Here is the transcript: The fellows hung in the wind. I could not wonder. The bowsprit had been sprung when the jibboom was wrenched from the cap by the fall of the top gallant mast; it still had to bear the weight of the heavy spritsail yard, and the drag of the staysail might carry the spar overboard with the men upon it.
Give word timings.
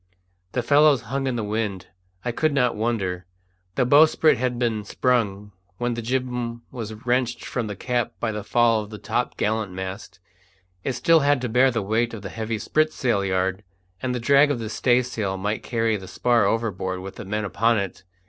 The 0.53 0.63
fellows 0.63 1.01
hung 1.13 1.27
in 1.27 1.35
the 1.35 1.43
wind. 1.43 1.85
I 2.25 2.31
could 2.31 2.53
not 2.55 2.75
wonder. 2.75 3.27
The 3.75 3.85
bowsprit 3.85 4.35
had 4.35 4.57
been 4.57 4.83
sprung 4.83 5.51
when 5.77 5.93
the 5.93 6.01
jibboom 6.01 6.63
was 6.71 6.91
wrenched 7.05 7.45
from 7.45 7.67
the 7.67 7.75
cap 7.75 8.13
by 8.19 8.31
the 8.31 8.43
fall 8.43 8.81
of 8.81 8.89
the 8.89 8.97
top 8.97 9.37
gallant 9.37 9.73
mast; 9.73 10.19
it 10.83 10.93
still 10.93 11.19
had 11.19 11.39
to 11.41 11.49
bear 11.49 11.69
the 11.69 11.83
weight 11.83 12.15
of 12.15 12.23
the 12.23 12.29
heavy 12.29 12.57
spritsail 12.57 13.23
yard, 13.23 13.63
and 14.01 14.15
the 14.15 14.19
drag 14.19 14.49
of 14.49 14.57
the 14.57 14.69
staysail 14.71 15.37
might 15.37 15.61
carry 15.61 15.97
the 15.97 16.07
spar 16.07 16.47
overboard 16.47 17.01
with 17.01 17.17
the 17.17 17.23
men 17.25 17.45
upon 17.45 17.77
it. 17.77 18.03